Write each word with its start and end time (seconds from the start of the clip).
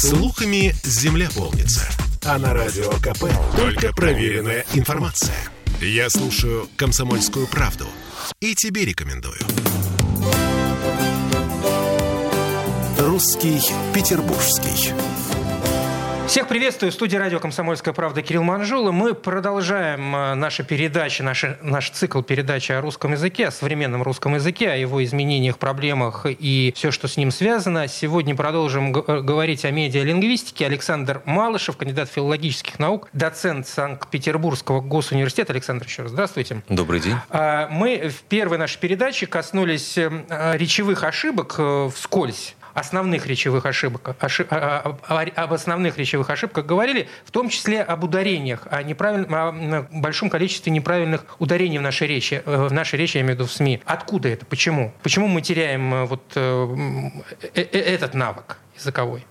Слухами 0.00 0.72
земля 0.84 1.28
полнится. 1.34 1.80
А 2.24 2.38
на 2.38 2.54
радио 2.54 2.88
КП 3.00 3.24
только 3.56 3.92
проверенная 3.92 4.64
информация. 4.74 5.34
Я 5.80 6.08
слушаю 6.08 6.68
«Комсомольскую 6.76 7.48
правду» 7.48 7.84
и 8.38 8.54
тебе 8.54 8.84
рекомендую. 8.84 9.40
«Русский 12.96 13.60
Петербургский». 13.92 14.94
Всех 16.28 16.46
приветствую. 16.46 16.92
В 16.92 16.94
студии 16.94 17.16
радио 17.16 17.40
«Комсомольская 17.40 17.94
правда» 17.94 18.20
Кирилл 18.20 18.42
Манжула. 18.42 18.92
Мы 18.92 19.14
продолжаем 19.14 20.14
э, 20.14 20.34
наши 20.34 20.62
передачи, 20.62 21.22
наш, 21.22 21.46
наш 21.62 21.88
цикл 21.88 22.20
передачи 22.20 22.70
о 22.70 22.82
русском 22.82 23.12
языке, 23.12 23.46
о 23.46 23.50
современном 23.50 24.02
русском 24.02 24.34
языке, 24.34 24.68
о 24.68 24.76
его 24.76 25.02
изменениях, 25.02 25.56
проблемах 25.56 26.26
и 26.28 26.74
все, 26.76 26.90
что 26.90 27.08
с 27.08 27.16
ним 27.16 27.30
связано. 27.30 27.88
Сегодня 27.88 28.36
продолжим 28.36 28.94
э, 28.94 29.22
говорить 29.22 29.64
о 29.64 29.70
медиалингвистике. 29.70 30.66
Александр 30.66 31.22
Малышев, 31.24 31.78
кандидат 31.78 32.10
филологических 32.10 32.78
наук, 32.78 33.08
доцент 33.14 33.66
Санкт-Петербургского 33.66 34.82
госуниверситета. 34.82 35.54
Александр, 35.54 35.86
еще 35.86 36.02
раз 36.02 36.10
здравствуйте. 36.10 36.60
Добрый 36.68 37.00
день. 37.00 37.16
А, 37.30 37.68
мы 37.70 38.10
в 38.10 38.22
первой 38.24 38.58
нашей 38.58 38.78
передаче 38.78 39.26
коснулись 39.26 39.96
э, 39.96 40.10
речевых 40.58 41.04
ошибок 41.04 41.58
вскользь 41.94 42.54
основных 42.78 43.26
речевых 43.26 43.66
ошибок, 43.66 44.16
ошиб, 44.20 44.46
а, 44.50 44.96
а, 45.08 45.20
об 45.20 45.52
основных 45.52 45.98
речевых 45.98 46.30
ошибках 46.30 46.66
говорили, 46.66 47.08
в 47.24 47.30
том 47.30 47.48
числе 47.48 47.82
об 47.82 48.04
ударениях, 48.04 48.66
о, 48.70 48.80
о 48.80 49.86
большом 49.92 50.30
количестве 50.30 50.72
неправильных 50.72 51.24
ударений 51.38 51.78
в 51.78 51.82
нашей 51.82 52.06
речи, 52.06 52.42
э, 52.44 52.66
в 52.68 52.72
нашей 52.72 52.98
речи, 52.98 53.16
я 53.16 53.22
имею 53.22 53.36
в 53.36 53.38
виду 53.40 53.48
в 53.48 53.52
СМИ. 53.52 53.80
Откуда 53.84 54.28
это? 54.28 54.46
Почему? 54.46 54.92
Почему 55.02 55.28
мы 55.28 55.42
теряем 55.42 55.94
э, 55.94 56.04
вот 56.04 56.22
э, 56.34 57.10
этот 57.54 58.14
навык 58.14 58.58
языковой? 58.76 59.24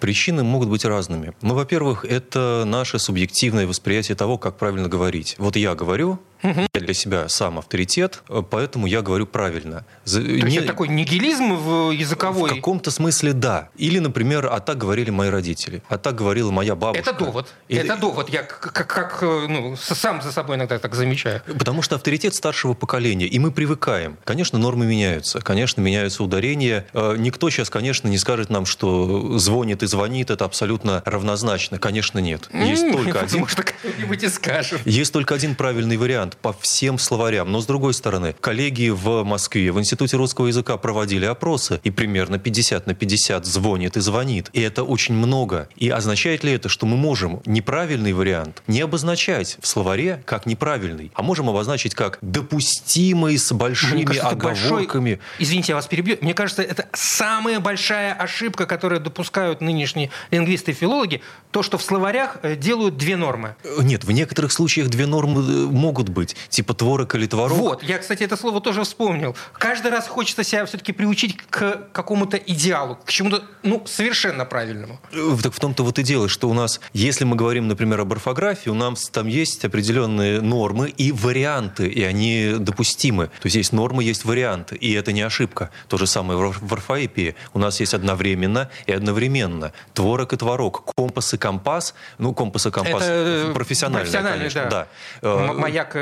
Причины 0.00 0.44
могут 0.44 0.68
быть 0.68 0.84
разными. 0.84 1.32
Ну, 1.40 1.54
во-первых, 1.54 2.04
это 2.04 2.64
наше 2.66 2.98
субъективное 2.98 3.66
восприятие 3.66 4.14
того, 4.14 4.36
как 4.36 4.58
правильно 4.58 4.86
говорить. 4.86 5.34
Вот 5.38 5.56
я 5.56 5.74
говорю, 5.74 6.18
Угу. 6.50 6.60
Я 6.74 6.80
для 6.80 6.94
себя 6.94 7.28
сам 7.28 7.58
авторитет, 7.58 8.22
э, 8.28 8.42
поэтому 8.48 8.86
я 8.86 9.02
говорю 9.02 9.26
правильно. 9.26 9.84
То 10.04 10.20
не... 10.20 10.40
есть 10.40 10.56
это 10.58 10.66
такой 10.68 10.88
нигилизм 10.88 11.54
в 11.54 11.90
языковой? 11.90 12.50
В 12.50 12.54
каком-то 12.54 12.90
смысле 12.90 13.32
да. 13.32 13.68
Или, 13.76 13.98
например, 13.98 14.48
а 14.50 14.60
так 14.60 14.78
говорили 14.78 15.10
мои 15.10 15.28
родители, 15.28 15.82
а 15.88 15.98
так 15.98 16.14
говорила 16.14 16.50
моя 16.50 16.76
бабушка. 16.76 17.10
Это 17.10 17.18
довод. 17.18 17.48
Или... 17.68 17.80
Это 17.80 17.96
довод. 17.96 18.28
Я 18.28 18.42
как, 18.42 18.86
как 18.86 19.18
э, 19.22 19.46
ну, 19.48 19.76
сам 19.76 20.22
за 20.22 20.30
собой 20.32 20.56
иногда 20.56 20.78
так 20.78 20.94
замечаю. 20.94 21.42
Потому 21.46 21.82
что 21.82 21.96
авторитет 21.96 22.34
старшего 22.34 22.74
поколения, 22.74 23.26
и 23.26 23.38
мы 23.38 23.50
привыкаем. 23.50 24.16
Конечно, 24.24 24.58
нормы 24.58 24.86
меняются, 24.86 25.40
конечно, 25.40 25.80
меняются 25.80 26.22
ударения. 26.22 26.86
Э, 26.92 27.16
никто 27.18 27.50
сейчас, 27.50 27.70
конечно, 27.70 28.08
не 28.08 28.18
скажет 28.18 28.50
нам, 28.50 28.66
что 28.66 29.38
звонит 29.38 29.82
и 29.82 29.86
звонит, 29.86 30.30
это 30.30 30.44
абсолютно 30.44 31.02
равнозначно. 31.04 31.78
Конечно, 31.78 32.20
нет. 32.20 32.48
Есть 32.52 32.90
только 32.92 33.20
один... 33.20 33.40
Может, 33.40 33.60
кто-нибудь 33.60 34.22
и 34.22 34.28
скажет. 34.28 34.80
Есть 34.84 35.12
только 35.12 35.34
один 35.34 35.54
правильный 35.56 35.96
вариант 35.96 36.35
по 36.42 36.52
всем 36.52 36.98
словарям. 36.98 37.50
Но, 37.50 37.60
с 37.60 37.66
другой 37.66 37.94
стороны, 37.94 38.34
коллеги 38.40 38.88
в 38.88 39.22
Москве, 39.24 39.72
в 39.72 39.78
Институте 39.78 40.16
русского 40.16 40.46
языка 40.46 40.76
проводили 40.76 41.24
опросы, 41.24 41.80
и 41.84 41.90
примерно 41.90 42.38
50 42.38 42.86
на 42.86 42.94
50 42.94 43.44
звонит 43.44 43.96
и 43.96 44.00
звонит. 44.00 44.50
И 44.52 44.60
это 44.60 44.82
очень 44.82 45.14
много. 45.14 45.68
И 45.76 45.88
означает 45.88 46.44
ли 46.44 46.52
это, 46.52 46.68
что 46.68 46.86
мы 46.86 46.96
можем 46.96 47.40
неправильный 47.46 48.12
вариант 48.12 48.62
не 48.66 48.80
обозначать 48.80 49.58
в 49.60 49.66
словаре 49.66 50.22
как 50.24 50.46
неправильный, 50.46 51.10
а 51.14 51.22
можем 51.22 51.48
обозначить 51.48 51.94
как 51.94 52.18
допустимый 52.20 53.38
с 53.38 53.52
большими 53.52 54.04
кажется, 54.04 54.28
оговорками? 54.28 55.14
Большой... 55.14 55.20
Извините, 55.38 55.72
я 55.72 55.76
вас 55.76 55.86
перебью. 55.86 56.18
Мне 56.20 56.34
кажется, 56.34 56.62
это 56.62 56.88
самая 56.92 57.60
большая 57.60 58.14
ошибка, 58.14 58.66
которую 58.66 59.00
допускают 59.00 59.60
нынешние 59.60 60.10
лингвисты 60.30 60.72
и 60.72 60.74
филологи, 60.74 61.22
то, 61.56 61.62
что 61.62 61.78
в 61.78 61.82
словарях 61.82 62.36
э, 62.42 62.54
делают 62.54 62.98
две 62.98 63.16
нормы. 63.16 63.56
Нет, 63.78 64.04
в 64.04 64.12
некоторых 64.12 64.52
случаях 64.52 64.90
две 64.90 65.06
нормы 65.06 65.40
э, 65.40 65.66
могут 65.66 66.10
быть 66.10 66.36
типа 66.50 66.74
творог 66.74 67.14
или 67.14 67.26
творог. 67.26 67.56
Вот, 67.56 67.82
я, 67.82 67.96
кстати, 67.96 68.24
это 68.24 68.36
слово 68.36 68.60
тоже 68.60 68.82
вспомнил. 68.82 69.34
Каждый 69.54 69.90
раз 69.90 70.06
хочется 70.06 70.44
себя 70.44 70.66
все-таки 70.66 70.92
приучить 70.92 71.38
к 71.38 71.88
какому-то 71.92 72.36
идеалу, 72.36 72.98
к 73.02 73.10
чему-то, 73.10 73.42
ну, 73.62 73.82
совершенно 73.86 74.44
правильному. 74.44 75.00
Э, 75.12 75.34
так 75.42 75.54
в 75.54 75.58
том-то 75.58 75.82
вот 75.82 75.98
и 75.98 76.02
дело, 76.02 76.28
что 76.28 76.50
у 76.50 76.52
нас, 76.52 76.78
если 76.92 77.24
мы 77.24 77.36
говорим, 77.36 77.68
например, 77.68 78.02
об 78.02 78.12
орфографии, 78.12 78.68
у 78.68 78.74
нас 78.74 79.08
там 79.08 79.26
есть 79.26 79.64
определенные 79.64 80.42
нормы 80.42 80.90
и 80.90 81.10
варианты, 81.10 81.88
и 81.88 82.02
они 82.02 82.56
допустимы. 82.58 83.28
То 83.28 83.46
есть 83.46 83.56
есть 83.56 83.72
нормы, 83.72 84.04
есть 84.04 84.26
варианты, 84.26 84.76
и 84.76 84.92
это 84.92 85.12
не 85.12 85.22
ошибка. 85.22 85.70
То 85.88 85.96
же 85.96 86.06
самое 86.06 86.38
в 86.38 86.72
орфоэпии. 86.74 87.34
У 87.54 87.58
нас 87.58 87.80
есть 87.80 87.94
одновременно 87.94 88.68
и 88.84 88.92
одновременно. 88.92 89.72
Творог 89.94 90.34
и 90.34 90.36
творог, 90.36 90.84
компас 90.94 91.32
и 91.32 91.38
компас. 91.46 91.94
Ну, 92.18 92.34
компас 92.34 92.66
и 92.66 92.70
компас 92.70 93.02
это 93.02 93.52
профессиональное, 93.54 94.02
профессиональный, 94.02 94.38
конечно. 94.38 94.66
Да. 94.70 94.86
да. 95.22 95.52
Маяк, 95.52 95.96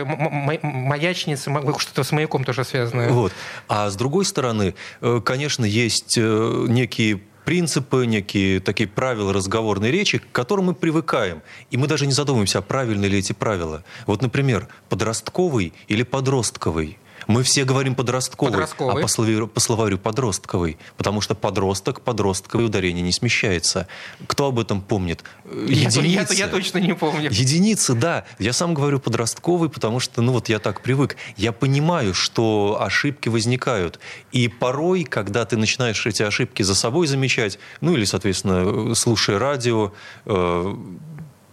маячницы, 0.63 1.51
что-то 1.79 2.05
с 2.05 2.13
маяком 2.13 2.45
тоже 2.45 2.65
связано. 2.65 3.09
Вот. 3.09 3.33
А 3.69 3.91
с 3.91 3.97
другой 3.97 4.25
стороны, 4.25 4.75
э, 5.01 5.21
конечно, 5.25 5.65
есть 5.65 6.17
э, 6.17 6.65
некие 6.69 7.21
принципы, 7.45 8.07
некие 8.07 8.61
такие 8.61 8.89
правила 8.89 9.33
разговорной 9.33 9.91
речи, 9.91 10.19
к 10.19 10.33
которым 10.33 10.67
мы 10.67 10.75
привыкаем. 10.75 11.43
И 11.71 11.77
мы 11.77 11.87
даже 11.87 12.07
не 12.07 12.13
задумываемся, 12.13 12.59
а 12.59 12.63
правильны 12.63 13.05
ли 13.05 13.19
эти 13.19 13.33
правила. 13.33 13.85
Вот, 14.07 14.23
например, 14.23 14.69
подростковый 14.89 15.75
или 15.89 16.03
подростковый 16.03 16.99
мы 17.27 17.43
все 17.43 17.65
говорим 17.65 17.95
подростковый, 17.95 18.53
подростковый. 18.53 18.99
а 18.99 19.03
по 19.03 19.09
словарю, 19.09 19.49
по 19.49 19.61
словарю 19.61 19.99
подростковый, 19.99 20.79
потому 20.97 21.21
что 21.21 21.35
подросток, 21.35 22.01
подростковое 22.01 22.67
ударение 22.67 23.03
не 23.03 23.13
смещается. 23.13 23.87
Кто 24.27 24.47
об 24.47 24.59
этом 24.59 24.81
помнит? 24.81 25.25
Единицы. 25.45 26.01
Я, 26.03 26.23
я, 26.23 26.47
я 26.47 26.49
точно 26.49 26.79
не 26.79 26.95
помню. 26.95 27.31
Единицы, 27.31 27.95
да. 27.95 28.25
Я 28.39 28.53
сам 28.53 28.75
говорю 28.75 29.01
подростковый, 29.01 29.69
потому 29.69 30.01
что, 30.01 30.23
ну 30.23 30.33
вот 30.33 30.49
я 30.49 30.59
так 30.59 30.83
привык. 30.83 31.17
Я 31.37 31.53
понимаю, 31.53 32.15
что 32.15 32.79
ошибки 32.81 33.29
возникают. 33.29 33.99
И 34.33 34.49
порой, 34.49 35.05
когда 35.05 35.45
ты 35.45 35.57
начинаешь 35.57 36.07
эти 36.07 36.23
ошибки 36.23 36.63
за 36.63 36.75
собой 36.75 37.07
замечать, 37.07 37.59
ну 37.81 37.95
или, 37.95 38.05
соответственно, 38.05 38.95
слушая 38.95 39.39
радио, 39.39 39.93
э, 40.27 40.77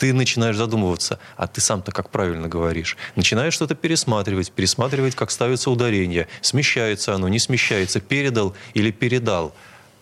ты 0.01 0.13
начинаешь 0.13 0.55
задумываться, 0.55 1.19
а 1.37 1.45
ты 1.45 1.61
сам-то 1.61 1.91
как 1.91 2.09
правильно 2.09 2.47
говоришь. 2.47 2.97
Начинаешь 3.15 3.53
что-то 3.53 3.75
пересматривать, 3.75 4.51
пересматривать, 4.51 5.13
как 5.13 5.29
ставится 5.29 5.69
ударение, 5.69 6.27
смещается 6.41 7.13
оно, 7.13 7.27
не 7.27 7.37
смещается, 7.37 7.99
передал 7.99 8.55
или 8.73 8.89
передал. 8.89 9.53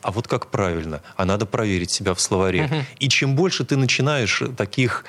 А 0.01 0.11
вот 0.11 0.25
как 0.29 0.51
правильно? 0.51 1.01
А 1.17 1.25
надо 1.25 1.45
проверить 1.45 1.91
себя 1.91 2.13
в 2.13 2.21
словаре. 2.21 2.63
Угу. 2.63 2.75
И 2.99 3.09
чем 3.09 3.35
больше 3.35 3.65
ты 3.65 3.75
начинаешь 3.75 4.41
таких 4.55 5.03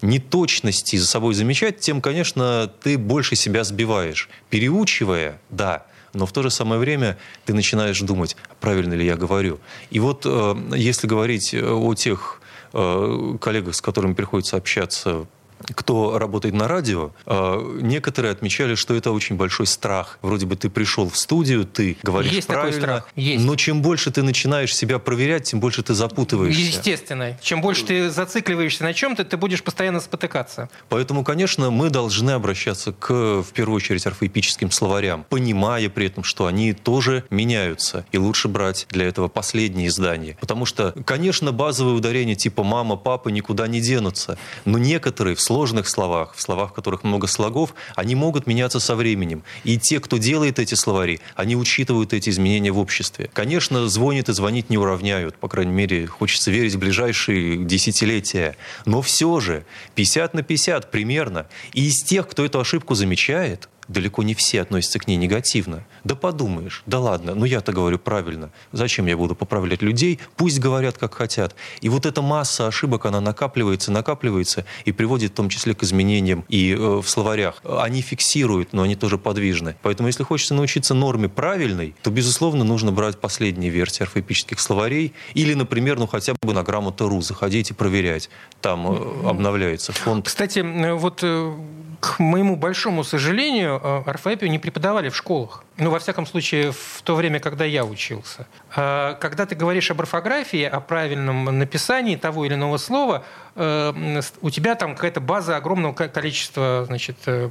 неточностей 0.00 0.96
за 0.96 1.08
собой 1.08 1.34
замечать, 1.34 1.80
тем, 1.80 2.00
конечно, 2.00 2.70
ты 2.84 2.96
больше 2.98 3.34
себя 3.34 3.64
сбиваешь. 3.64 4.28
Переучивая, 4.48 5.40
да, 5.50 5.86
но 6.12 6.24
в 6.24 6.30
то 6.30 6.44
же 6.44 6.50
самое 6.50 6.80
время 6.80 7.18
ты 7.46 7.52
начинаешь 7.52 7.98
думать, 7.98 8.36
правильно 8.60 8.94
ли 8.94 9.04
я 9.04 9.16
говорю. 9.16 9.58
И 9.90 9.98
вот 9.98 10.22
э, 10.24 10.54
если 10.76 11.08
говорить 11.08 11.52
о 11.52 11.92
тех 11.96 12.40
Э, 12.40 12.45
коллегах, 12.72 13.74
с 13.74 13.80
которыми 13.80 14.14
приходится 14.14 14.56
общаться 14.56 15.26
кто 15.60 16.18
работает 16.18 16.54
на 16.54 16.68
радио, 16.68 17.12
а, 17.24 17.60
некоторые 17.80 18.32
отмечали, 18.32 18.74
что 18.74 18.94
это 18.94 19.12
очень 19.12 19.36
большой 19.36 19.66
страх. 19.66 20.18
Вроде 20.22 20.46
бы 20.46 20.56
ты 20.56 20.70
пришел 20.70 21.08
в 21.08 21.16
студию, 21.16 21.64
ты 21.64 21.96
говоришь 22.02 22.32
Есть 22.32 22.46
правильно, 22.46 22.72
такой 22.72 22.82
страх. 22.82 23.08
Есть. 23.16 23.44
но 23.44 23.56
чем 23.56 23.82
больше 23.82 24.10
ты 24.10 24.22
начинаешь 24.22 24.74
себя 24.74 24.98
проверять, 24.98 25.44
тем 25.44 25.60
больше 25.60 25.82
ты 25.82 25.94
запутываешься. 25.94 26.60
Естественно. 26.60 27.38
Чем 27.40 27.60
больше 27.60 27.84
ты 27.84 28.10
зацикливаешься 28.10 28.84
на 28.84 28.94
чем-то, 28.94 29.24
ты 29.24 29.36
будешь 29.36 29.62
постоянно 29.62 30.00
спотыкаться. 30.00 30.68
Поэтому, 30.88 31.24
конечно, 31.24 31.70
мы 31.70 31.90
должны 31.90 32.32
обращаться 32.32 32.92
к, 32.92 33.12
в 33.42 33.52
первую 33.52 33.76
очередь, 33.76 34.06
орфоэпическим 34.06 34.70
словарям, 34.70 35.24
понимая 35.28 35.88
при 35.88 36.06
этом, 36.06 36.24
что 36.24 36.46
они 36.46 36.72
тоже 36.72 37.24
меняются. 37.30 38.04
И 38.12 38.18
лучше 38.18 38.48
брать 38.48 38.86
для 38.90 39.06
этого 39.06 39.28
последние 39.28 39.88
издания. 39.88 40.36
Потому 40.40 40.66
что, 40.66 40.94
конечно, 41.04 41.52
базовые 41.52 41.96
ударения 41.96 42.34
типа 42.34 42.62
«мама», 42.62 42.96
«папа» 42.96 43.28
никуда 43.28 43.66
не 43.66 43.80
денутся. 43.80 44.38
Но 44.64 44.78
некоторые 44.78 45.36
в 45.36 45.40
сложных 45.46 45.88
словах, 45.88 46.34
в 46.34 46.42
словах, 46.42 46.70
в 46.70 46.72
которых 46.74 47.04
много 47.04 47.26
слогов, 47.26 47.74
они 47.94 48.14
могут 48.14 48.46
меняться 48.46 48.80
со 48.80 48.94
временем. 48.96 49.42
И 49.64 49.78
те, 49.78 50.00
кто 50.00 50.18
делает 50.18 50.58
эти 50.58 50.74
словари, 50.74 51.20
они 51.34 51.56
учитывают 51.56 52.12
эти 52.12 52.30
изменения 52.30 52.72
в 52.72 52.78
обществе. 52.78 53.30
Конечно, 53.32 53.88
звонит 53.88 54.28
и 54.28 54.32
звонить 54.32 54.70
не 54.70 54.78
уравняют. 54.78 55.36
По 55.36 55.48
крайней 55.48 55.72
мере, 55.72 56.06
хочется 56.06 56.50
верить 56.50 56.74
в 56.74 56.78
ближайшие 56.78 57.64
десятилетия. 57.64 58.56
Но 58.84 59.02
все 59.02 59.40
же 59.40 59.64
50 59.94 60.34
на 60.34 60.42
50 60.42 60.90
примерно. 60.90 61.46
И 61.72 61.86
из 61.86 62.02
тех, 62.02 62.28
кто 62.28 62.44
эту 62.44 62.60
ошибку 62.60 62.94
замечает, 62.94 63.68
далеко 63.88 64.22
не 64.22 64.34
все 64.34 64.62
относятся 64.62 64.98
к 64.98 65.06
ней 65.06 65.16
негативно. 65.16 65.84
Да 66.04 66.14
подумаешь, 66.14 66.82
да 66.86 67.00
ладно, 67.00 67.34
ну 67.34 67.44
я-то 67.44 67.72
говорю 67.72 67.98
правильно. 67.98 68.50
Зачем 68.72 69.06
я 69.06 69.16
буду 69.16 69.34
поправлять 69.34 69.82
людей? 69.82 70.20
Пусть 70.36 70.58
говорят, 70.58 70.98
как 70.98 71.14
хотят. 71.14 71.54
И 71.80 71.88
вот 71.88 72.06
эта 72.06 72.22
масса 72.22 72.66
ошибок, 72.66 73.06
она 73.06 73.20
накапливается, 73.20 73.92
накапливается 73.92 74.64
и 74.84 74.92
приводит 74.92 75.32
в 75.32 75.34
том 75.34 75.48
числе 75.48 75.74
к 75.74 75.82
изменениям 75.82 76.44
и 76.48 76.72
э, 76.72 76.76
в 76.76 77.08
словарях. 77.08 77.62
Они 77.64 78.02
фиксируют, 78.02 78.72
но 78.72 78.82
они 78.82 78.96
тоже 78.96 79.18
подвижны. 79.18 79.76
Поэтому 79.82 80.08
если 80.08 80.22
хочется 80.22 80.54
научиться 80.54 80.94
норме 80.94 81.28
правильной, 81.28 81.94
то, 82.02 82.10
безусловно, 82.10 82.64
нужно 82.64 82.92
брать 82.92 83.18
последние 83.18 83.70
версии 83.70 84.02
орфоэпических 84.02 84.60
словарей 84.60 85.12
или, 85.34 85.54
например, 85.54 85.98
ну 85.98 86.06
хотя 86.06 86.34
бы 86.40 86.52
на 86.52 86.62
грамоту.ру 86.62 87.20
заходить 87.22 87.70
и 87.70 87.74
проверять. 87.74 88.30
Там 88.60 88.86
э, 88.90 89.28
обновляется 89.28 89.92
фонд. 89.92 90.26
Кстати, 90.26 90.60
вот 90.92 91.20
э, 91.22 91.54
к 92.00 92.18
моему 92.18 92.56
большому 92.56 93.04
сожалению, 93.04 93.80
э, 93.82 94.02
орфоэпию 94.06 94.50
не 94.50 94.58
преподавали 94.58 95.08
в 95.08 95.16
школах. 95.16 95.64
Ну, 95.76 95.90
во 95.90 95.98
всяком 95.98 96.26
случае, 96.26 96.72
в 96.72 97.02
то 97.02 97.14
время, 97.14 97.40
когда 97.40 97.64
я 97.64 97.84
учился. 97.84 98.46
А 98.74 99.14
когда 99.14 99.46
ты 99.46 99.54
говоришь 99.54 99.90
об 99.90 100.00
орфографии, 100.00 100.64
о 100.64 100.80
правильном 100.80 101.58
написании 101.58 102.16
того 102.16 102.44
или 102.44 102.54
иного 102.54 102.78
слова, 102.78 103.24
э, 103.54 104.20
у 104.40 104.50
тебя 104.50 104.74
там 104.74 104.94
какая-то 104.94 105.20
база 105.20 105.56
огромного 105.56 105.92
количества 105.92 106.84
значит, 106.86 107.16
э, 107.26 107.50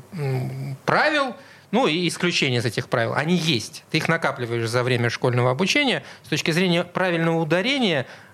правил, 0.85 1.35
ну 1.71 1.87
и 1.87 2.07
исключения 2.07 2.57
из 2.57 2.65
этих 2.65 2.87
правил, 2.87 3.13
они 3.15 3.35
есть. 3.35 3.83
Ты 3.91 3.97
их 3.97 4.07
накапливаешь 4.07 4.69
за 4.69 4.83
время 4.83 5.09
школьного 5.09 5.51
обучения. 5.51 6.03
С 6.23 6.29
точки 6.29 6.51
зрения 6.51 6.83
правильного 6.83 7.39
ударения, 7.39 8.05
Э, 8.05 8.24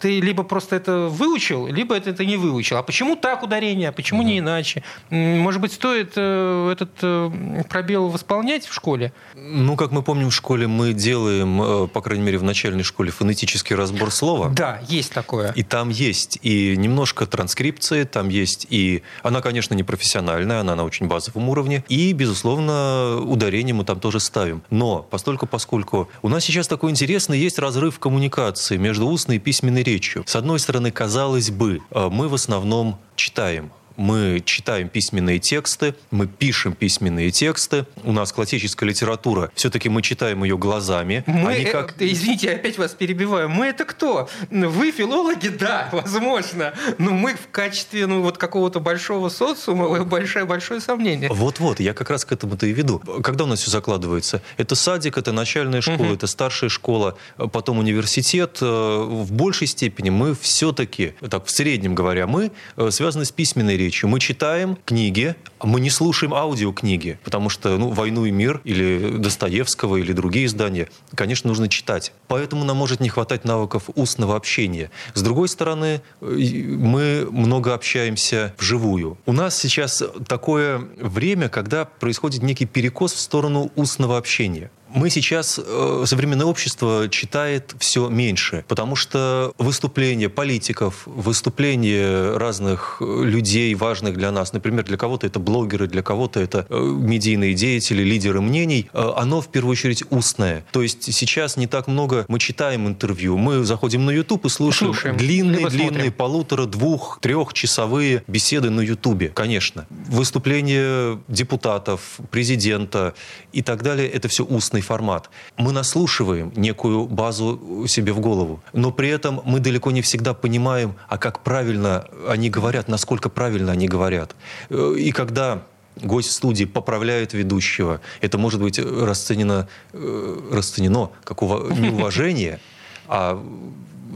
ты 0.00 0.20
либо 0.20 0.42
просто 0.42 0.76
это 0.76 1.08
выучил, 1.08 1.66
либо 1.66 1.96
это, 1.96 2.10
это 2.10 2.24
не 2.24 2.36
выучил. 2.36 2.76
А 2.76 2.82
почему 2.82 3.16
так 3.16 3.42
ударение, 3.42 3.88
а 3.88 3.92
почему 3.92 4.20
угу. 4.20 4.28
не 4.28 4.38
иначе? 4.38 4.82
Может 5.10 5.60
быть, 5.60 5.72
стоит 5.72 6.12
э, 6.16 6.70
этот 6.72 6.90
э, 7.02 7.62
пробел 7.68 8.08
восполнять 8.08 8.66
в 8.66 8.74
школе? 8.74 9.12
Ну, 9.34 9.76
как 9.76 9.90
мы 9.92 10.02
помним, 10.02 10.30
в 10.30 10.34
школе 10.34 10.66
мы 10.66 10.92
делаем, 10.92 11.88
по 11.88 12.00
крайней 12.00 12.24
мере, 12.24 12.38
в 12.38 12.42
начальной 12.42 12.82
школе 12.82 13.10
фонетический 13.10 13.76
разбор 13.76 14.10
слова. 14.10 14.48
Да, 14.50 14.80
есть 14.88 15.12
такое. 15.12 15.52
И 15.52 15.62
там 15.62 15.88
есть 15.90 16.38
и 16.42 16.76
немножко 16.76 17.26
транскрипции, 17.26 18.04
там 18.04 18.28
есть 18.28 18.66
и... 18.70 19.02
Она, 19.22 19.40
конечно, 19.40 19.74
не 19.74 19.82
профессиональная, 19.82 20.60
она 20.60 20.74
на 20.74 20.84
очень 20.84 21.06
базовом 21.06 21.48
уровне. 21.48 21.84
И, 21.88 22.12
безусловно, 22.12 23.20
ударение 23.20 23.74
мы 23.74 23.84
там 23.84 24.00
тоже 24.00 24.20
ставим. 24.20 24.62
Но, 24.70 25.02
постольку, 25.02 25.46
поскольку 25.46 26.08
у 26.22 26.28
нас 26.28 26.44
сейчас 26.44 26.68
такой 26.68 26.90
интересный 26.90 27.38
есть 27.38 27.58
разрыв 27.58 27.98
коммуникации 27.98 28.76
между 28.76 29.06
устной 29.06 29.38
письменной 29.46 29.84
речью. 29.84 30.24
С 30.26 30.34
одной 30.34 30.58
стороны, 30.58 30.90
казалось 30.90 31.52
бы, 31.52 31.80
э, 31.92 32.08
мы 32.10 32.28
в 32.28 32.34
основном 32.34 32.98
читаем 33.14 33.70
мы 33.96 34.42
читаем 34.44 34.88
письменные 34.88 35.38
тексты, 35.38 35.94
мы 36.10 36.26
пишем 36.26 36.74
письменные 36.74 37.30
тексты. 37.30 37.86
У 38.04 38.12
нас 38.12 38.32
классическая 38.32 38.86
литература, 38.86 39.50
все-таки 39.54 39.88
мы 39.88 40.02
читаем 40.02 40.44
ее 40.44 40.58
глазами. 40.58 41.24
Мы, 41.26 41.64
а 41.64 41.72
как... 41.72 42.00
э, 42.00 42.12
извините, 42.12 42.48
я 42.48 42.54
опять 42.54 42.78
вас 42.78 42.92
перебиваю. 42.94 43.48
Мы 43.48 43.66
это 43.66 43.84
кто? 43.84 44.28
Вы 44.50 44.92
филологи? 44.92 45.48
Да, 45.48 45.88
возможно. 45.92 46.74
Но 46.98 47.12
мы 47.12 47.34
в 47.34 47.48
качестве 47.50 48.06
ну, 48.06 48.22
вот 48.22 48.38
какого-то 48.38 48.80
большого 48.80 49.28
социума 49.28 50.04
большое, 50.04 50.44
большое 50.44 50.80
сомнение. 50.80 51.30
Вот-вот, 51.30 51.80
я 51.80 51.94
как 51.94 52.10
раз 52.10 52.24
к 52.24 52.32
этому-то 52.32 52.66
и 52.66 52.72
веду. 52.72 52.98
Когда 53.22 53.44
у 53.44 53.46
нас 53.46 53.60
все 53.60 53.70
закладывается? 53.70 54.42
Это 54.56 54.74
садик, 54.74 55.18
это 55.18 55.32
начальная 55.32 55.80
школа, 55.80 56.06
угу. 56.06 56.14
это 56.14 56.26
старшая 56.26 56.70
школа, 56.70 57.16
потом 57.36 57.78
университет. 57.78 58.58
Э, 58.60 59.04
в 59.06 59.32
большей 59.32 59.66
степени 59.66 60.10
мы 60.10 60.34
все-таки, 60.34 61.14
так 61.30 61.46
в 61.46 61.50
среднем 61.50 61.94
говоря, 61.94 62.26
мы 62.26 62.52
э, 62.76 62.90
связаны 62.90 63.24
с 63.24 63.32
письменной 63.32 63.76
речью 63.76 63.85
речью. 63.86 64.08
Мы 64.08 64.20
читаем 64.20 64.76
книги, 64.84 65.36
мы 65.62 65.80
не 65.80 65.90
слушаем 65.90 66.34
аудиокниги, 66.34 67.18
потому 67.24 67.48
что 67.48 67.76
ну, 67.78 67.90
«Войну 67.90 68.26
и 68.26 68.30
мир» 68.30 68.60
или 68.64 69.16
Достоевского 69.18 69.96
или 69.96 70.12
другие 70.12 70.46
издания, 70.46 70.88
конечно, 71.14 71.48
нужно 71.48 71.68
читать. 71.68 72.12
Поэтому 72.26 72.64
нам 72.64 72.76
может 72.76 73.00
не 73.00 73.08
хватать 73.08 73.44
навыков 73.44 73.84
устного 73.94 74.36
общения. 74.36 74.90
С 75.14 75.22
другой 75.22 75.48
стороны, 75.48 76.02
мы 76.20 77.28
много 77.30 77.74
общаемся 77.74 78.54
вживую. 78.58 79.18
У 79.26 79.32
нас 79.32 79.56
сейчас 79.56 80.02
такое 80.26 80.78
время, 80.96 81.48
когда 81.48 81.84
происходит 81.84 82.42
некий 82.42 82.66
перекос 82.66 83.12
в 83.12 83.20
сторону 83.20 83.70
устного 83.76 84.18
общения 84.18 84.70
мы 84.96 85.10
сейчас, 85.10 85.60
э, 85.62 86.04
современное 86.06 86.46
общество 86.46 87.08
читает 87.10 87.74
все 87.78 88.08
меньше, 88.08 88.64
потому 88.66 88.96
что 88.96 89.52
выступления 89.58 90.30
политиков, 90.30 91.02
выступления 91.04 92.36
разных 92.38 92.96
э, 93.00 93.24
людей, 93.24 93.74
важных 93.74 94.16
для 94.16 94.32
нас, 94.32 94.54
например, 94.54 94.84
для 94.84 94.96
кого-то 94.96 95.26
это 95.26 95.38
блогеры, 95.38 95.86
для 95.86 96.02
кого-то 96.02 96.40
это 96.40 96.66
э, 96.70 96.78
медийные 96.80 97.52
деятели, 97.52 98.02
лидеры 98.02 98.40
мнений, 98.40 98.88
оно 98.92 99.42
в 99.42 99.48
первую 99.48 99.72
очередь 99.72 100.02
устное. 100.08 100.64
То 100.72 100.80
есть 100.80 101.12
сейчас 101.12 101.58
не 101.58 101.66
так 101.66 101.88
много 101.88 102.24
мы 102.28 102.38
читаем 102.38 102.88
интервью, 102.88 103.36
мы 103.36 103.64
заходим 103.64 104.06
на 104.06 104.10
YouTube 104.10 104.46
и 104.46 104.48
слушаем, 104.48 104.94
слушаем 104.94 105.18
длинные, 105.18 105.68
длинные, 105.68 106.10
полутора, 106.10 106.64
двух, 106.64 107.18
трехчасовые 107.20 108.24
беседы 108.26 108.70
на 108.70 108.80
YouTube, 108.80 109.34
конечно. 109.34 109.86
Выступления 109.90 111.18
депутатов, 111.28 112.00
президента 112.30 113.12
и 113.52 113.60
так 113.60 113.82
далее, 113.82 114.08
это 114.08 114.28
все 114.28 114.42
устное 114.42 114.85
формат. 114.86 115.30
Мы 115.56 115.72
наслушиваем 115.72 116.52
некую 116.56 117.06
базу 117.06 117.86
себе 117.88 118.12
в 118.12 118.20
голову, 118.20 118.60
но 118.72 118.92
при 118.92 119.08
этом 119.08 119.40
мы 119.44 119.60
далеко 119.60 119.90
не 119.90 120.00
всегда 120.00 120.32
понимаем, 120.34 120.94
а 121.08 121.18
как 121.18 121.40
правильно 121.40 122.04
они 122.28 122.50
говорят, 122.50 122.88
насколько 122.88 123.28
правильно 123.28 123.72
они 123.72 123.88
говорят. 123.88 124.34
Э, 124.70 124.94
и 124.98 125.12
когда 125.12 125.62
гость 126.02 126.30
студии 126.30 126.66
поправляет 126.66 127.34
ведущего, 127.34 128.00
это 128.20 128.38
может 128.38 128.60
быть 128.60 128.78
расценено, 128.78 129.66
э, 129.92 130.50
расценено 130.52 131.10
как 131.24 131.42
неуважение, 131.42 132.58
а 133.08 133.42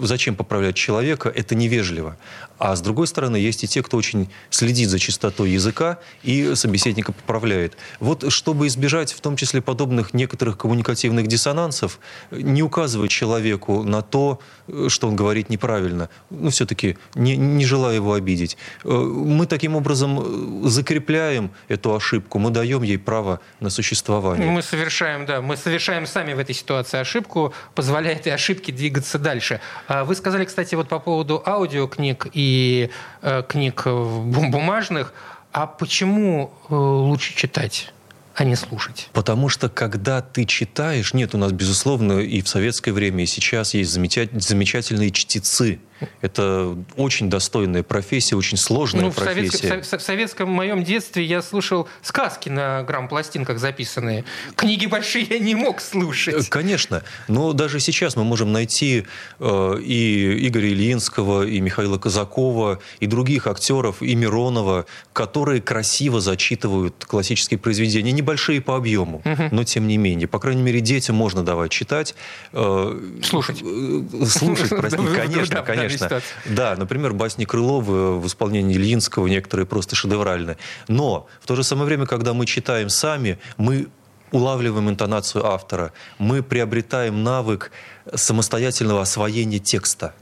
зачем 0.03 0.35
поправлять 0.35 0.75
человека, 0.75 1.29
это 1.29 1.55
невежливо. 1.55 2.17
А 2.61 2.77
с 2.77 2.83
другой 2.83 3.07
стороны, 3.07 3.37
есть 3.37 3.65
и 3.65 3.67
те, 3.67 3.83
кто 3.83 3.97
очень 3.97 4.29
следит 4.51 4.91
за 4.91 4.99
чистотой 4.99 5.51
языка 5.51 5.99
и 6.23 6.55
собеседника 6.55 7.11
поправляет. 7.11 7.79
Вот 8.01 8.31
чтобы 8.31 8.67
избежать 8.67 9.15
в 9.15 9.21
том 9.23 9.35
числе 9.37 9.63
подобных 9.63 10.13
некоторых 10.13 10.59
коммуникативных 10.59 11.27
диссонансов, 11.27 11.99
не 12.31 12.63
указывать 12.63 13.11
человеку 13.11 13.83
на 13.83 14.03
то, 14.03 14.41
что 14.89 15.09
он 15.09 15.17
говорит 15.17 15.49
неправильно, 15.49 16.11
ну, 16.29 16.51
все-таки 16.51 16.99
не, 17.15 17.35
не 17.39 17.65
желая 17.65 17.95
его 17.95 18.13
обидеть. 18.13 18.59
Э, 18.85 18.91
мы 18.91 19.47
таким 19.47 19.75
образом 19.75 20.69
закрепляем 20.69 21.53
эту 21.69 21.95
ошибку, 21.95 22.39
мы 22.39 22.51
даем 22.51 22.83
ей 22.83 22.99
право 22.99 23.41
на 23.61 23.71
существование. 23.71 24.51
Мы 24.51 24.61
совершаем, 24.61 25.25
да, 25.25 25.41
мы 25.41 25.57
совершаем 25.57 26.07
сами 26.07 26.35
в 26.35 26.39
этой 26.39 26.55
ситуации 26.55 27.01
ошибку, 27.01 27.55
позволяя 27.75 28.17
этой 28.17 28.35
ошибке 28.35 28.71
двигаться 28.71 29.19
дальше. 29.19 29.63
А 29.89 30.05
вы 30.05 30.15
сказали, 30.15 30.45
кстати, 30.45 30.75
вот 30.75 30.91
по 30.91 30.99
поводу 30.99 31.43
аудиокниг 31.47 32.27
и 32.35 32.50
и 32.51 32.91
э, 33.23 33.43
книг 33.49 33.87
бумажных. 33.87 35.13
А 35.53 35.67
почему 35.67 36.53
э, 36.69 36.75
лучше 36.75 37.35
читать? 37.37 37.93
а 38.37 38.45
не 38.45 38.57
слушать. 38.57 39.11
Потому 39.13 39.51
что 39.51 39.69
когда 39.69 40.23
ты 40.23 40.47
читаешь, 40.47 41.13
нет, 41.13 41.35
у 41.35 41.39
нас, 41.39 41.53
безусловно, 41.53 42.21
и 42.21 42.41
в 42.41 42.49
советское 42.49 42.93
время, 42.93 43.25
и 43.25 43.27
сейчас 43.27 43.75
есть 43.75 43.91
замечательные 43.91 45.11
чтецы, 45.11 45.79
это 46.21 46.77
очень 46.97 47.31
достойная 47.31 47.83
профессия, 47.83 48.37
очень 48.37 48.57
сложная 48.57 49.07
ну, 49.07 49.13
профессия. 49.13 49.57
В, 49.57 49.61
совет, 49.61 49.87
в, 49.87 49.99
в 49.99 50.03
советском 50.03 50.51
моем 50.51 50.85
детстве 50.85 51.25
я 51.25 51.43
слушал 51.43 51.89
сказки 52.03 52.49
на 52.49 52.83
грамм-пластинках 52.83 53.59
записанные. 53.59 54.25
Книги 54.57 54.87
большие 54.87 55.27
я 55.29 55.39
не 55.39 55.55
мог 55.55 55.81
слушать. 55.81 56.47
Э, 56.47 56.51
конечно. 56.51 57.03
Но 57.29 57.53
даже 57.53 57.81
сейчас 57.81 58.17
мы 58.17 58.25
можем 58.25 58.53
найти 58.53 59.07
э, 59.39 59.81
и 59.81 60.49
Игоря 60.49 60.69
Ильинского, 60.69 61.47
и 61.47 61.61
Михаила 61.61 61.99
Казакова, 61.99 62.81
и 63.01 63.07
других 63.07 63.47
актеров, 63.47 64.03
и 64.03 64.15
Миронова, 64.15 64.87
которые 65.13 65.61
красиво 65.61 66.21
зачитывают 66.21 67.05
классические 67.05 67.59
произведения. 67.59 68.13
Небольшие 68.13 68.61
по 68.61 68.77
объему, 68.77 69.23
угу. 69.25 69.43
но 69.51 69.65
тем 69.65 69.87
не 69.87 69.97
менее. 69.97 70.29
По 70.29 70.39
крайней 70.39 70.63
мере, 70.63 70.81
детям 70.81 71.17
можно 71.17 71.43
давать 71.43 71.71
читать. 71.71 72.15
Э, 72.53 72.99
слушать. 73.23 73.63
Э, 73.63 74.03
слушать, 74.27 74.71
простите. 74.71 75.01
Конечно, 75.21 75.63
конечно 75.63 75.90
конечно. 75.99 76.21
Да, 76.47 76.77
например, 76.77 77.13
басни 77.13 77.45
Крылова 77.45 78.19
в 78.19 78.27
исполнении 78.27 78.77
Ильинского 78.77 79.27
некоторые 79.27 79.67
просто 79.67 79.97
шедевральны. 79.97 80.57
Но 80.89 81.27
в 81.41 81.47
то 81.47 81.57
же 81.57 81.65
самое 81.65 81.87
время, 81.87 82.07
когда 82.07 82.35
мы 82.35 82.47
читаем 82.47 82.89
сами, 82.89 83.39
мы 83.57 83.89
улавливаем 84.33 84.89
интонацию 84.89 85.45
автора, 85.47 85.93
мы 86.19 86.43
приобретаем 86.43 87.23
навык 87.25 87.71
самостоятельного 88.15 89.03
освоения 89.03 89.59
текста. 89.59 90.15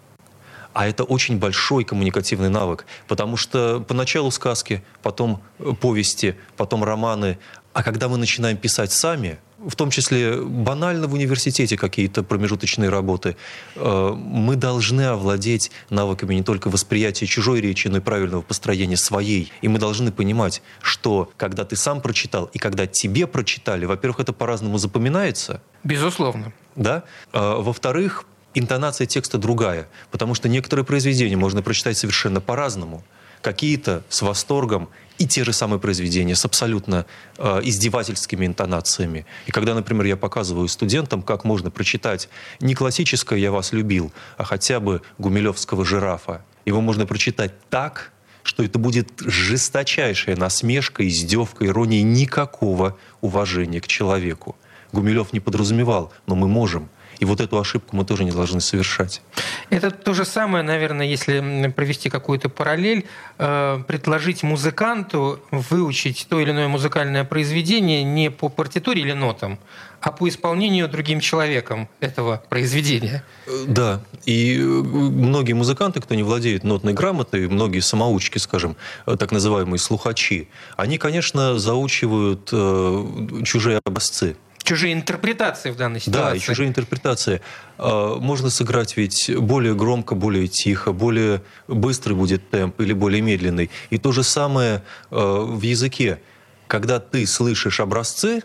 А 0.73 0.87
это 0.87 1.05
очень 1.05 1.39
большой 1.39 1.85
коммуникативный 1.85 2.51
навык, 2.51 2.87
потому 3.09 3.37
что 3.37 3.85
поначалу 3.87 4.31
сказки, 4.31 4.85
потом 5.03 5.43
повести, 5.81 6.37
потом 6.57 6.85
романы. 6.85 7.39
А 7.73 7.83
когда 7.83 8.09
мы 8.09 8.17
начинаем 8.17 8.57
писать 8.57 8.93
сами, 8.93 9.39
в 9.67 9.75
том 9.75 9.91
числе 9.91 10.41
банально 10.41 11.09
в 11.09 11.15
университете 11.15 11.77
какие-то 11.77 12.23
промежуточные 12.23 12.91
работы, 12.91 13.37
э, 13.75 14.13
мы 14.17 14.57
должны 14.57 15.03
овладеть 15.03 15.71
навыками 15.91 16.35
не 16.35 16.43
только 16.43 16.71
восприятия 16.71 17.27
чужой 17.27 17.61
речи, 17.61 17.89
но 17.89 17.99
и 17.99 18.01
правильного 18.01 18.43
построения 18.43 18.97
своей. 18.97 19.53
И 19.61 19.69
мы 19.69 19.79
должны 19.79 20.13
понимать, 20.13 20.63
что 20.81 21.31
когда 21.37 21.65
ты 21.65 21.77
сам 21.77 22.01
прочитал 22.01 22.51
и 22.53 22.59
когда 22.59 22.87
тебе 22.87 23.27
прочитали, 23.27 23.85
во-первых, 23.85 24.21
это 24.21 24.33
по-разному 24.33 24.79
запоминается. 24.79 25.61
Безусловно. 25.83 26.53
Да? 26.77 27.05
А, 27.33 27.61
во-вторых, 27.61 28.25
интонация 28.55 29.07
текста 29.07 29.39
другая, 29.39 29.89
потому 30.11 30.35
что 30.35 30.49
некоторые 30.49 30.85
произведения 30.85 31.37
можно 31.37 31.63
прочитать 31.63 31.97
совершенно 31.97 32.41
по-разному. 32.41 33.03
Какие-то 33.43 34.03
с 34.09 34.23
восторгом 34.23 34.89
и 35.19 35.27
те 35.27 35.45
же 35.45 35.53
самые 35.53 35.81
произведения 35.81 36.37
с 36.37 36.45
абсолютно 36.45 37.07
э, 37.37 37.61
издевательскими 37.65 38.47
интонациями. 38.47 39.27
И 39.47 39.51
когда, 39.51 39.75
например, 39.75 40.07
я 40.07 40.17
показываю 40.17 40.69
студентам, 40.69 41.23
как 41.23 41.45
можно 41.45 41.71
прочитать 41.71 42.29
не 42.61 42.75
классическое 42.75 43.39
«Я 43.39 43.51
вас 43.51 43.73
любил», 43.73 44.13
а 44.37 44.45
хотя 44.45 44.81
бы 44.81 45.03
гумилевского 45.19 45.85
«Жирафа», 45.85 46.45
его 46.65 46.81
можно 46.81 47.07
прочитать 47.07 47.53
так, 47.69 48.13
что 48.43 48.63
это 48.63 48.79
будет 48.79 49.09
жесточайшая 49.19 50.37
насмешка, 50.37 51.07
издевка, 51.07 51.67
ирония, 51.67 52.03
никакого 52.03 52.97
уважения 53.21 53.81
к 53.81 53.89
человеку. 53.89 54.57
Гумилев 54.93 55.33
не 55.33 55.41
подразумевал, 55.41 56.13
но 56.27 56.35
мы 56.35 56.49
можем– 56.49 56.89
и 57.19 57.25
вот 57.25 57.41
эту 57.41 57.59
ошибку 57.59 57.97
мы 57.97 58.05
тоже 58.05 58.25
не 58.25 58.31
должны 58.31 58.61
совершать. 58.61 59.23
Это 59.71 59.91
то 59.91 60.15
же 60.15 60.25
самое, 60.25 60.65
наверное, 60.65 61.07
если 61.07 61.73
провести 61.75 62.11
какую-то 62.11 62.49
параллель, 62.49 63.07
э, 63.39 63.83
предложить 63.87 64.43
музыканту 64.43 65.41
выучить 65.51 66.27
то 66.29 66.41
или 66.41 66.51
иное 66.51 66.69
музыкальное 66.69 67.25
произведение 67.25 68.05
не 68.05 68.31
по 68.31 68.49
партитуре 68.49 69.03
или 69.03 69.13
нотам, 69.13 69.59
а 70.01 70.13
по 70.13 70.29
исполнению 70.29 70.89
другим 70.89 71.21
человеком 71.21 71.89
этого 72.01 72.43
произведения. 72.49 73.25
Э, 73.47 73.65
да, 73.67 74.01
и 74.25 74.57
э, 74.57 74.63
многие 74.63 75.55
музыканты, 75.55 76.01
кто 76.01 76.15
не 76.15 76.23
владеет 76.23 76.65
нотной 76.65 76.93
грамотой, 76.93 77.49
многие 77.49 77.81
самоучки, 77.81 78.39
скажем, 78.39 78.77
так 79.07 79.33
называемые 79.33 79.79
слухачи, 79.79 80.49
они, 80.77 80.99
конечно, 80.99 81.59
заучивают 81.59 82.51
э, 82.53 83.43
чужие 83.45 83.81
образцы 83.85 84.37
чужие 84.69 84.93
интерпретации 84.93 85.71
в 85.71 85.77
данной 85.77 86.01
ситуации. 86.01 86.31
Да, 86.31 86.37
и 86.37 86.41
чужие 86.41 86.69
интерпретации. 86.69 87.41
А, 87.79 88.17
можно 88.19 88.51
сыграть 88.51 88.99
ведь 88.99 89.31
более 89.39 89.75
громко, 89.75 90.15
более 90.15 90.47
тихо, 90.47 90.93
более 90.93 91.43
быстрый 91.69 92.13
будет 92.13 92.51
темп 92.51 92.79
или 92.81 92.93
более 92.93 93.23
медленный. 93.23 93.71
И 93.89 93.97
то 93.97 94.13
же 94.13 94.23
самое 94.23 94.83
а, 95.11 95.41
в 95.41 95.63
языке. 95.63 96.21
Когда 96.67 97.01
ты 97.01 97.27
слышишь 97.27 97.81
образцы, 97.81 98.43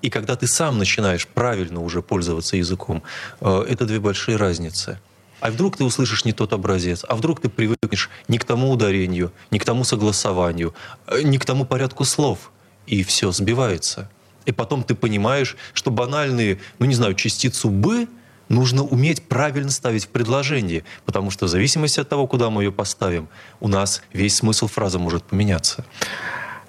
и 0.00 0.08
когда 0.08 0.34
ты 0.36 0.46
сам 0.46 0.78
начинаешь 0.78 1.26
правильно 1.26 1.80
уже 1.82 2.00
пользоваться 2.00 2.56
языком, 2.56 3.02
а, 3.40 3.62
это 3.62 3.84
две 3.84 4.00
большие 4.00 4.38
разницы. 4.38 4.98
А 5.40 5.50
вдруг 5.50 5.76
ты 5.76 5.84
услышишь 5.84 6.24
не 6.24 6.32
тот 6.32 6.54
образец, 6.54 7.04
а 7.06 7.14
вдруг 7.14 7.42
ты 7.42 7.50
привыкнешь 7.50 8.08
не 8.28 8.38
к 8.38 8.44
тому 8.46 8.70
ударению, 8.70 9.30
не 9.50 9.58
к 9.58 9.64
тому 9.66 9.84
согласованию, 9.84 10.74
не 11.22 11.36
к 11.36 11.44
тому 11.44 11.66
порядку 11.66 12.04
слов, 12.04 12.50
и 12.86 13.02
все 13.02 13.30
сбивается. 13.30 14.08
И 14.46 14.52
потом 14.52 14.82
ты 14.82 14.94
понимаешь, 14.94 15.56
что 15.74 15.90
банальные, 15.90 16.58
ну 16.78 16.86
не 16.86 16.94
знаю, 16.94 17.14
частицу 17.14 17.68
«бы» 17.68 18.08
нужно 18.48 18.84
уметь 18.84 19.22
правильно 19.22 19.70
ставить 19.70 20.04
в 20.04 20.08
предложении, 20.08 20.84
потому 21.04 21.30
что 21.30 21.46
в 21.46 21.48
зависимости 21.48 22.00
от 22.00 22.08
того, 22.08 22.26
куда 22.26 22.48
мы 22.48 22.62
ее 22.62 22.72
поставим, 22.72 23.28
у 23.60 23.68
нас 23.68 24.02
весь 24.12 24.36
смысл 24.36 24.68
фразы 24.68 24.98
может 24.98 25.24
поменяться. 25.24 25.84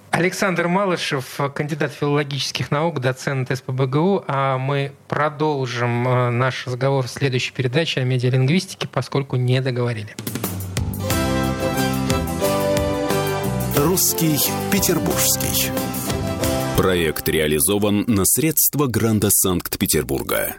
Александр 0.09 0.67
Малышев, 0.67 1.39
кандидат 1.53 1.91
филологических 1.93 2.71
наук, 2.71 2.99
доцент 2.99 3.55
СПБГУ. 3.55 4.23
А 4.27 4.57
мы 4.57 4.93
продолжим 5.07 6.07
э, 6.07 6.29
наш 6.31 6.65
разговор 6.65 7.05
в 7.05 7.09
следующей 7.09 7.51
передаче 7.51 8.01
о 8.01 8.03
медиалингвистике, 8.03 8.87
поскольку 8.87 9.35
не 9.35 9.61
договорили. 9.61 10.15
Русский 13.75 14.39
Петербургский. 14.71 15.71
Проект 16.77 17.27
реализован 17.27 18.05
на 18.07 18.23
средства 18.23 18.85
гранта 18.85 19.29
Санкт-Петербурга. 19.31 20.57